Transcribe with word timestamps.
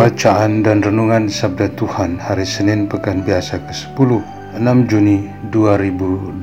Bacaan 0.00 0.64
dan 0.64 0.80
Renungan 0.80 1.28
Sabda 1.28 1.76
Tuhan 1.76 2.16
Hari 2.16 2.48
Senin 2.48 2.88
Pekan 2.88 3.20
Biasa 3.20 3.60
ke-10 3.68 4.24
6 4.56 4.88
Juni 4.88 5.28
2022 5.52 6.40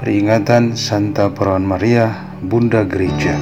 Peringatan 0.00 0.72
Santa 0.72 1.28
Perawan 1.28 1.68
Maria 1.68 2.16
Bunda 2.40 2.88
Gereja 2.88 3.36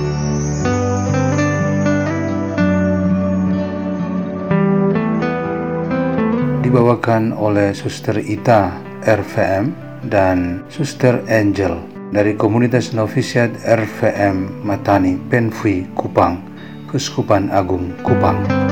Dibawakan 6.58 7.30
oleh 7.30 7.70
Suster 7.78 8.18
Ita 8.18 8.74
RVM 9.06 9.70
dan 10.10 10.66
Suster 10.66 11.22
Angel 11.30 11.78
dari 12.10 12.34
komunitas 12.34 12.90
novisiat 12.90 13.54
RVM 13.62 14.66
Matani 14.66 15.14
Penfui 15.30 15.86
Kupang 15.94 16.54
Keuskupan 16.94 17.50
Agung 17.50 17.90
Kupang. 18.06 18.63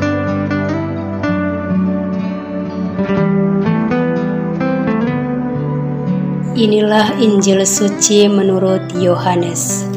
Inilah 6.53 7.17
Injil 7.17 7.65
suci 7.65 8.29
menurut 8.29 8.85
Yohanes. 9.01 9.89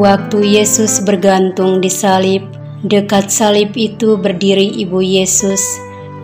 Waktu 0.00 0.56
Yesus 0.56 1.04
bergantung 1.04 1.84
di 1.84 1.92
salib, 1.92 2.48
dekat 2.80 3.28
salib 3.28 3.76
itu 3.76 4.16
berdiri 4.16 4.64
ibu 4.80 5.04
Yesus 5.04 5.60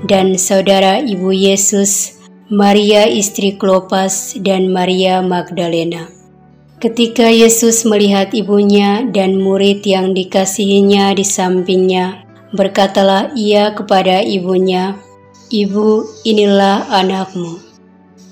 dan 0.09 0.41
saudara 0.41 1.05
ibu 1.05 1.37
Yesus, 1.37 2.17
Maria 2.49 3.05
istri 3.05 3.61
Klopas 3.61 4.41
dan 4.41 4.73
Maria 4.73 5.21
Magdalena. 5.21 6.09
Ketika 6.81 7.29
Yesus 7.29 7.85
melihat 7.85 8.33
ibunya 8.33 9.05
dan 9.05 9.37
murid 9.37 9.85
yang 9.85 10.17
dikasihinya 10.17 11.13
di 11.13 11.29
sampingnya, 11.29 12.25
berkatalah 12.57 13.37
ia 13.37 13.77
kepada 13.77 14.25
ibunya, 14.25 14.97
"Ibu, 15.53 16.25
inilah 16.25 16.89
anakmu." 16.89 17.64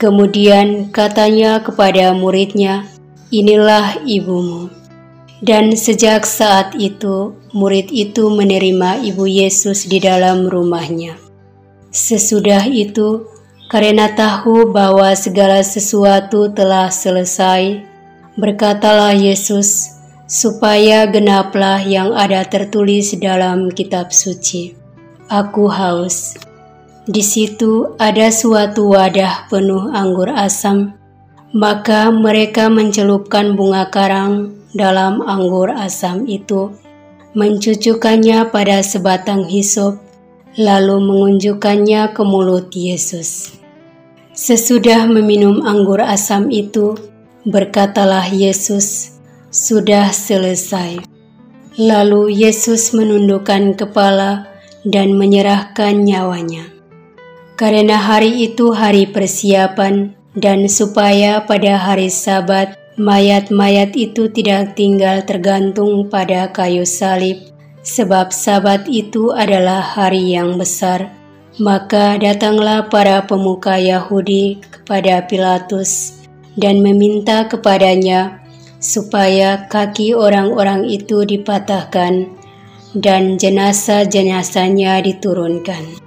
Kemudian 0.02 0.90
katanya 0.90 1.62
kepada 1.62 2.10
muridnya, 2.10 2.90
"Inilah 3.30 4.02
ibumu." 4.02 4.66
Dan 5.38 5.78
sejak 5.78 6.26
saat 6.26 6.74
itu, 6.74 7.38
murid 7.54 7.94
itu 7.94 8.26
menerima 8.26 8.98
ibu 9.06 9.30
Yesus 9.30 9.86
di 9.86 10.02
dalam 10.02 10.50
rumahnya. 10.50 11.14
Sesudah 11.94 12.66
itu, 12.66 13.30
karena 13.70 14.10
tahu 14.10 14.74
bahwa 14.74 15.14
segala 15.14 15.62
sesuatu 15.62 16.50
telah 16.50 16.90
selesai, 16.90 17.86
berkatalah 18.34 19.14
Yesus, 19.14 19.86
supaya 20.26 21.06
genaplah 21.06 21.78
yang 21.78 22.10
ada 22.10 22.42
tertulis 22.42 23.14
dalam 23.22 23.70
kitab 23.70 24.10
suci. 24.10 24.74
Aku 25.30 25.70
haus. 25.70 26.34
Di 27.02 27.18
situ 27.18 27.98
ada 27.98 28.30
suatu 28.30 28.94
wadah 28.94 29.50
penuh 29.50 29.90
anggur 29.90 30.30
asam, 30.30 30.94
maka 31.50 32.14
mereka 32.14 32.70
mencelupkan 32.70 33.58
bunga 33.58 33.90
karang 33.90 34.54
dalam 34.70 35.18
anggur 35.18 35.74
asam 35.74 36.22
itu, 36.30 36.70
mencucukkannya 37.34 38.46
pada 38.54 38.86
sebatang 38.86 39.50
hisop, 39.50 39.98
lalu 40.54 41.02
mengunjukkannya 41.02 42.14
ke 42.14 42.22
mulut 42.22 42.70
Yesus. 42.70 43.58
Sesudah 44.30 45.02
meminum 45.10 45.58
anggur 45.66 45.98
asam 45.98 46.54
itu, 46.54 46.94
berkatalah 47.42 48.30
Yesus, 48.30 49.18
"Sudah 49.50 50.14
selesai." 50.14 51.02
Lalu 51.82 52.46
Yesus 52.46 52.94
menundukkan 52.94 53.74
kepala 53.74 54.46
dan 54.86 55.18
menyerahkan 55.18 55.98
nyawanya 56.06 56.72
karena 57.62 57.94
hari 57.94 58.50
itu 58.50 58.74
hari 58.74 59.06
persiapan, 59.06 60.18
dan 60.34 60.66
supaya 60.66 61.46
pada 61.46 61.78
hari 61.78 62.10
Sabat 62.10 62.74
mayat-mayat 62.98 63.94
itu 63.94 64.26
tidak 64.34 64.74
tinggal 64.74 65.22
tergantung 65.22 66.10
pada 66.10 66.50
kayu 66.50 66.82
salib, 66.82 67.38
sebab 67.86 68.34
Sabat 68.34 68.90
itu 68.90 69.30
adalah 69.30 69.78
hari 69.78 70.34
yang 70.34 70.58
besar. 70.58 71.14
Maka 71.62 72.18
datanglah 72.18 72.90
para 72.90 73.22
pemuka 73.30 73.78
Yahudi 73.78 74.58
kepada 74.66 75.22
Pilatus 75.30 76.18
dan 76.58 76.82
meminta 76.82 77.46
kepadanya 77.46 78.42
supaya 78.82 79.70
kaki 79.70 80.18
orang-orang 80.18 80.90
itu 80.90 81.22
dipatahkan 81.22 82.26
dan 82.98 83.38
jenazah-jenazahnya 83.38 84.98
diturunkan. 85.06 86.01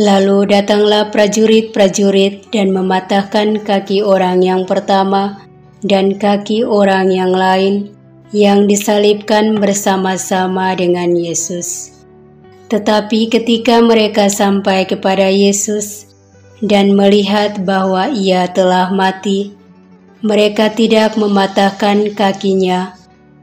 Lalu 0.00 0.48
datanglah 0.48 1.12
prajurit-prajurit 1.12 2.48
dan 2.48 2.72
mematahkan 2.72 3.60
kaki 3.60 4.00
orang 4.00 4.40
yang 4.40 4.64
pertama 4.64 5.44
dan 5.84 6.16
kaki 6.16 6.64
orang 6.64 7.12
yang 7.12 7.36
lain 7.36 7.92
yang 8.32 8.64
disalibkan 8.64 9.60
bersama-sama 9.60 10.72
dengan 10.72 11.12
Yesus. 11.12 12.00
Tetapi 12.72 13.28
ketika 13.28 13.84
mereka 13.84 14.32
sampai 14.32 14.88
kepada 14.88 15.28
Yesus 15.28 16.08
dan 16.64 16.96
melihat 16.96 17.60
bahwa 17.60 18.08
ia 18.08 18.48
telah 18.48 18.88
mati, 18.88 19.52
mereka 20.24 20.72
tidak 20.72 21.20
mematahkan 21.20 22.16
kakinya, 22.16 22.96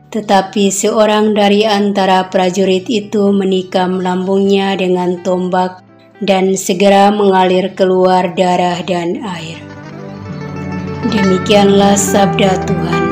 tetapi 0.09 0.73
seorang 0.73 1.37
dari 1.37 1.69
antara 1.69 2.33
prajurit 2.33 2.89
itu 2.89 3.29
menikam 3.29 4.01
lambungnya 4.01 4.73
dengan 4.73 5.21
tombak 5.21 5.85
dan 6.17 6.57
segera 6.57 7.13
mengalir 7.13 7.77
keluar 7.77 8.33
darah 8.33 8.81
dan 8.81 9.21
air. 9.21 9.61
Demikianlah 11.13 11.93
sabda 11.93 12.57
Tuhan. 12.65 13.03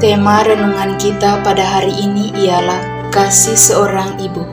Tema 0.00 0.40
renungan 0.42 0.96
kita 0.96 1.44
pada 1.44 1.60
hari 1.60 1.92
ini 1.92 2.32
ialah 2.32 3.12
kasih 3.12 3.52
seorang 3.52 4.16
ibu. 4.16 4.48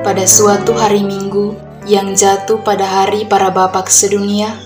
Pada 0.00 0.24
suatu 0.24 0.72
hari 0.72 1.04
Minggu 1.04 1.52
yang 1.84 2.16
jatuh 2.16 2.56
pada 2.64 2.88
hari 2.88 3.28
para 3.28 3.52
bapak 3.52 3.92
sedunia, 3.92 4.63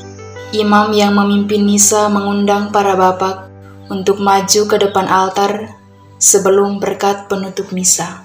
Imam 0.48 0.96
yang 0.96 1.12
memimpin 1.12 1.60
misa 1.60 2.08
mengundang 2.08 2.72
para 2.72 2.96
bapak 2.96 3.52
untuk 3.92 4.16
maju 4.16 4.64
ke 4.64 4.76
depan 4.80 5.04
altar 5.04 5.76
sebelum 6.16 6.80
berkat 6.80 7.28
penutup 7.28 7.68
misa. 7.68 8.24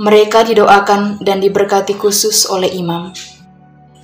Mereka 0.00 0.48
didoakan 0.48 1.20
dan 1.20 1.44
diberkati 1.44 1.92
khusus 2.00 2.48
oleh 2.48 2.72
imam. 2.72 3.12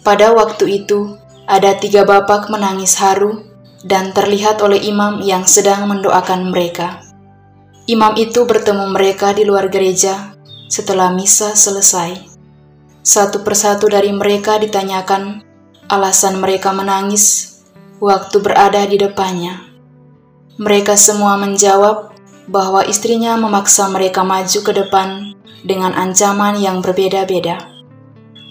Pada 0.05 0.37
waktu 0.37 0.84
itu, 0.84 1.17
ada 1.49 1.72
tiga 1.81 2.05
bapak 2.05 2.52
menangis 2.52 3.00
haru 3.00 3.40
dan 3.81 4.12
terlihat 4.12 4.61
oleh 4.61 4.84
imam 4.84 5.25
yang 5.25 5.49
sedang 5.49 5.88
mendoakan 5.88 6.52
mereka. 6.52 7.00
Imam 7.88 8.12
itu 8.20 8.44
bertemu 8.44 8.93
mereka 8.93 9.32
di 9.32 9.49
luar 9.49 9.72
gereja 9.72 10.37
setelah 10.69 11.08
misa 11.08 11.56
selesai. 11.56 12.28
Satu 13.00 13.40
persatu 13.40 13.88
dari 13.88 14.12
mereka 14.12 14.61
ditanyakan 14.61 15.49
alasan 15.88 16.37
mereka 16.37 16.69
menangis 16.76 17.47
waktu 17.98 18.36
berada 18.42 18.82
di 18.86 18.98
depannya. 18.98 19.62
Mereka 20.58 20.98
semua 20.98 21.38
menjawab 21.38 22.14
bahwa 22.50 22.82
istrinya 22.86 23.38
memaksa 23.38 23.86
mereka 23.90 24.26
maju 24.26 24.58
ke 24.64 24.72
depan 24.74 25.38
dengan 25.62 25.94
ancaman 25.94 26.58
yang 26.58 26.82
berbeda-beda. 26.82 27.68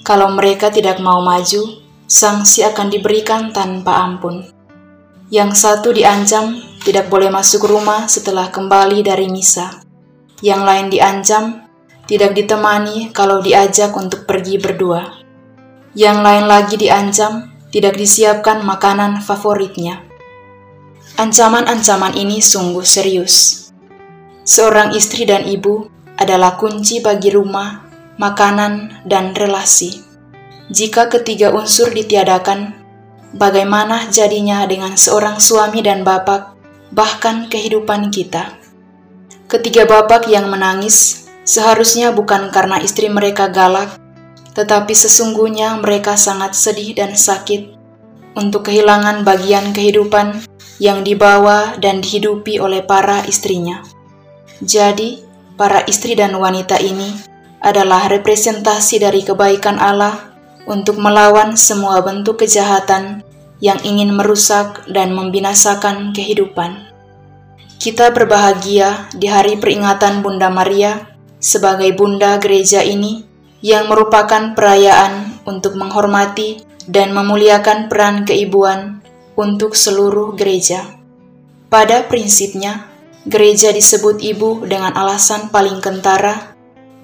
Kalau 0.08 0.32
mereka 0.32 0.72
tidak 0.72 1.04
mau 1.04 1.20
maju, 1.20 1.84
sanksi 2.08 2.64
akan 2.64 2.88
diberikan 2.88 3.52
tanpa 3.52 4.08
ampun. 4.08 4.48
Yang 5.28 5.60
satu 5.60 5.92
diancam 5.92 6.64
tidak 6.88 7.12
boleh 7.12 7.28
masuk 7.28 7.68
rumah 7.68 8.08
setelah 8.08 8.48
kembali 8.48 9.04
dari 9.04 9.28
misa. 9.28 9.84
yang 10.38 10.62
lain 10.62 10.94
diancam, 10.94 11.66
tidak 12.06 12.38
ditemani 12.38 13.10
kalau 13.10 13.42
diajak 13.42 13.90
untuk 13.98 14.30
pergi 14.30 14.62
berdua. 14.62 15.18
Yang 15.98 16.18
lain 16.22 16.46
lagi 16.46 16.76
diancam, 16.78 17.57
tidak 17.78 17.94
disiapkan 17.94 18.66
makanan 18.66 19.22
favoritnya. 19.22 20.02
Ancaman-ancaman 21.14 22.18
ini 22.18 22.42
sungguh 22.42 22.82
serius. 22.82 23.70
Seorang 24.42 24.98
istri 24.98 25.30
dan 25.30 25.46
ibu 25.46 25.86
adalah 26.18 26.58
kunci 26.58 27.06
bagi 27.06 27.30
rumah, 27.30 27.86
makanan, 28.18 29.06
dan 29.06 29.38
relasi. 29.38 30.02
Jika 30.74 31.06
ketiga 31.14 31.54
unsur 31.54 31.94
ditiadakan, 31.94 32.74
bagaimana 33.38 34.10
jadinya 34.10 34.66
dengan 34.66 34.98
seorang 34.98 35.38
suami 35.38 35.86
dan 35.86 36.02
bapak, 36.02 36.58
bahkan 36.90 37.46
kehidupan 37.46 38.10
kita? 38.10 38.58
Ketiga 39.46 39.86
bapak 39.86 40.26
yang 40.26 40.50
menangis 40.50 41.30
seharusnya 41.46 42.10
bukan 42.10 42.50
karena 42.50 42.82
istri 42.82 43.06
mereka 43.06 43.54
galak, 43.54 44.02
tetapi 44.58 44.98
sesungguhnya 44.98 45.78
mereka 45.78 46.18
sangat 46.18 46.58
sedih 46.58 46.98
dan 46.98 47.14
sakit 47.14 47.78
untuk 48.34 48.66
kehilangan 48.74 49.22
bagian 49.22 49.70
kehidupan 49.70 50.42
yang 50.82 51.06
dibawa 51.06 51.78
dan 51.78 52.02
dihidupi 52.02 52.58
oleh 52.58 52.82
para 52.82 53.22
istrinya. 53.30 53.86
Jadi, 54.66 55.22
para 55.54 55.86
istri 55.86 56.18
dan 56.18 56.34
wanita 56.34 56.82
ini 56.82 57.14
adalah 57.62 58.10
representasi 58.10 58.98
dari 58.98 59.22
kebaikan 59.22 59.78
Allah 59.78 60.34
untuk 60.66 60.98
melawan 60.98 61.54
semua 61.54 62.02
bentuk 62.02 62.42
kejahatan 62.42 63.22
yang 63.62 63.78
ingin 63.86 64.14
merusak 64.14 64.86
dan 64.90 65.14
membinasakan 65.14 66.14
kehidupan. 66.14 66.90
Kita 67.78 68.10
berbahagia 68.10 69.10
di 69.14 69.30
hari 69.30 69.58
peringatan 69.58 70.26
Bunda 70.26 70.50
Maria 70.50 71.14
sebagai 71.38 71.94
Bunda 71.94 72.42
Gereja 72.42 72.82
ini 72.82 73.27
yang 73.62 73.90
merupakan 73.90 74.54
perayaan 74.54 75.42
untuk 75.48 75.74
menghormati 75.74 76.62
dan 76.86 77.12
memuliakan 77.12 77.90
peran 77.90 78.24
keibuan 78.24 79.02
untuk 79.36 79.74
seluruh 79.74 80.34
gereja. 80.38 80.86
Pada 81.68 82.08
prinsipnya, 82.08 82.88
gereja 83.28 83.76
disebut 83.76 84.24
ibu 84.24 84.64
dengan 84.64 84.96
alasan 84.96 85.52
paling 85.52 85.84
kentara, 85.84 86.56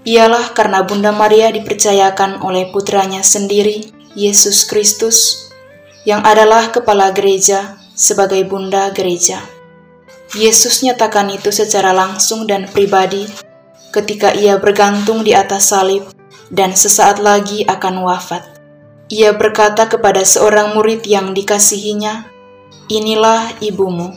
ialah 0.07 0.55
karena 0.55 0.83
Bunda 0.83 1.11
Maria 1.11 1.51
dipercayakan 1.51 2.44
oleh 2.44 2.71
putranya 2.71 3.23
sendiri, 3.23 3.91
Yesus 4.15 4.63
Kristus, 4.69 5.50
yang 6.07 6.23
adalah 6.23 6.71
kepala 6.71 7.11
gereja 7.11 7.79
sebagai 7.95 8.44
Bunda 8.47 8.91
Gereja. 8.91 9.39
Yesus 10.33 10.81
nyatakan 10.81 11.29
itu 11.29 11.53
secara 11.53 11.94
langsung 11.94 12.50
dan 12.50 12.65
pribadi 12.65 13.29
ketika 13.94 14.33
ia 14.33 14.57
bergantung 14.57 15.21
di 15.21 15.38
atas 15.38 15.69
salib 15.69 16.09
dan 16.49 16.75
sesaat 16.75 17.21
lagi 17.21 17.63
akan 17.63 18.03
wafat. 18.03 18.43
Ia 19.13 19.35
berkata 19.35 19.85
kepada 19.85 20.25
seorang 20.25 20.73
murid 20.73 21.05
yang 21.05 21.37
dikasihinya, 21.37 22.27
"Inilah 22.89 23.59
ibumu." 23.61 24.15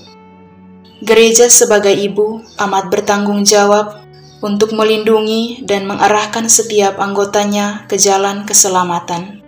Gereja 1.05 1.53
sebagai 1.53 1.93
ibu 1.93 2.41
amat 2.57 2.89
bertanggung 2.89 3.45
jawab 3.45 4.01
untuk 4.41 4.73
melindungi 4.73 5.61
dan 5.61 5.85
mengarahkan 5.85 6.49
setiap 6.49 6.97
anggotanya 6.97 7.85
ke 7.85 8.01
jalan 8.01 8.49
keselamatan. 8.49 9.45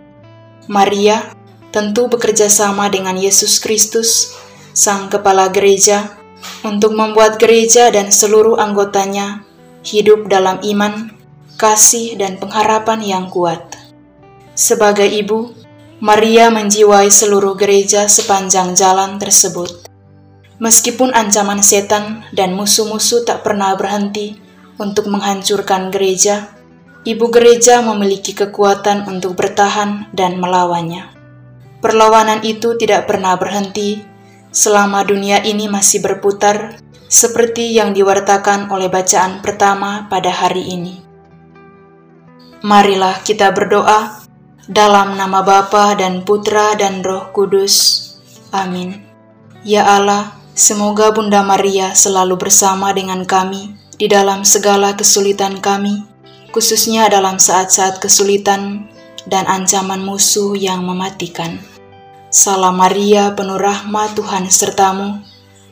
Maria 0.69 1.33
tentu 1.73 2.05
bekerja 2.05 2.49
sama 2.49 2.89
dengan 2.89 3.17
Yesus 3.17 3.57
Kristus, 3.57 4.37
Sang 4.73 5.09
Kepala 5.09 5.49
Gereja, 5.49 6.13
untuk 6.61 6.93
membuat 6.93 7.41
gereja 7.41 7.89
dan 7.89 8.13
seluruh 8.13 8.57
anggotanya 8.57 9.41
hidup 9.81 10.29
dalam 10.29 10.61
iman, 10.61 11.13
kasih, 11.59 12.15
dan 12.15 12.39
pengharapan 12.39 13.03
yang 13.03 13.25
kuat. 13.27 13.75
Sebagai 14.55 15.11
ibu, 15.11 15.51
Maria 15.99 16.47
menjiwai 16.47 17.11
seluruh 17.11 17.59
gereja 17.59 18.07
sepanjang 18.07 18.71
jalan 18.71 19.19
tersebut. 19.19 19.91
Meskipun 20.63 21.11
ancaman 21.11 21.59
setan 21.59 22.23
dan 22.31 22.55
musuh-musuh 22.55 23.27
tak 23.27 23.43
pernah 23.43 23.75
berhenti 23.75 24.39
untuk 24.79 25.11
menghancurkan 25.11 25.91
gereja, 25.91 26.55
ibu 27.03 27.27
gereja 27.27 27.83
memiliki 27.83 28.31
kekuatan 28.31 29.11
untuk 29.11 29.35
bertahan 29.35 30.07
dan 30.15 30.39
melawannya. 30.39 31.11
Perlawanan 31.83 32.43
itu 32.47 32.79
tidak 32.79 33.07
pernah 33.07 33.35
berhenti 33.35 34.03
selama 34.51 35.03
dunia 35.03 35.43
ini 35.43 35.67
masih 35.67 35.99
berputar, 35.99 36.79
seperti 37.09 37.75
yang 37.75 37.91
diwartakan 37.91 38.71
oleh 38.71 38.87
bacaan 38.87 39.43
pertama 39.43 40.07
pada 40.07 40.29
hari 40.31 40.63
ini. 40.75 41.08
Marilah 42.59 43.23
kita 43.23 43.55
berdoa 43.55 44.19
dalam 44.67 45.15
nama 45.15 45.39
Bapa 45.39 45.95
dan 45.95 46.27
Putra 46.27 46.75
dan 46.75 46.99
Roh 46.99 47.31
Kudus. 47.31 48.03
Amin. 48.51 48.99
Ya 49.63 49.87
Allah, 49.87 50.35
semoga 50.59 51.15
Bunda 51.15 51.39
Maria 51.39 51.95
selalu 51.95 52.35
bersama 52.35 52.91
dengan 52.91 53.23
kami 53.23 53.79
di 53.95 54.11
dalam 54.11 54.43
segala 54.43 54.91
kesulitan 54.91 55.63
kami, 55.63 56.03
khususnya 56.51 57.07
dalam 57.07 57.39
saat-saat 57.39 58.03
kesulitan 58.03 58.91
dan 59.23 59.47
ancaman 59.47 60.03
musuh 60.03 60.51
yang 60.55 60.83
mematikan. 60.83 61.63
Salam 62.27 62.75
Maria, 62.75 63.31
penuh 63.39 63.55
rahmat 63.55 64.19
Tuhan 64.19 64.51
sertamu. 64.51 65.23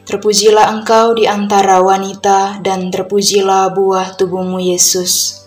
Terpujilah 0.07 0.71
engkau 0.71 1.19
di 1.19 1.27
antara 1.27 1.83
wanita, 1.83 2.63
dan 2.63 2.87
terpujilah 2.89 3.75
buah 3.75 4.15
tubuhmu 4.15 4.55
Yesus. 4.59 5.46